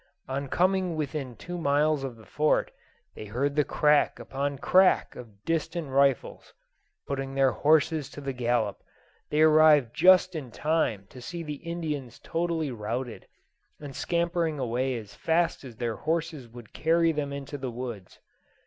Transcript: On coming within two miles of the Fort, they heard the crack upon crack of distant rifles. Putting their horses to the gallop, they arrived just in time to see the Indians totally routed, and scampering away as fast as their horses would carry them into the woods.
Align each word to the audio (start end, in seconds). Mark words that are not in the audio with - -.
On 0.27 0.47
coming 0.47 0.95
within 0.95 1.35
two 1.35 1.59
miles 1.59 2.03
of 2.03 2.15
the 2.15 2.25
Fort, 2.25 2.71
they 3.13 3.25
heard 3.25 3.55
the 3.55 3.63
crack 3.63 4.17
upon 4.17 4.57
crack 4.57 5.15
of 5.15 5.45
distant 5.45 5.89
rifles. 5.89 6.55
Putting 7.05 7.35
their 7.35 7.51
horses 7.51 8.09
to 8.09 8.19
the 8.19 8.33
gallop, 8.33 8.81
they 9.29 9.41
arrived 9.41 9.95
just 9.95 10.33
in 10.33 10.49
time 10.49 11.05
to 11.09 11.21
see 11.21 11.43
the 11.43 11.57
Indians 11.61 12.17
totally 12.17 12.71
routed, 12.71 13.27
and 13.79 13.95
scampering 13.95 14.57
away 14.57 14.95
as 14.97 15.13
fast 15.13 15.63
as 15.63 15.75
their 15.75 15.97
horses 15.97 16.47
would 16.49 16.73
carry 16.73 17.11
them 17.11 17.31
into 17.31 17.59
the 17.59 17.69
woods. 17.69 18.17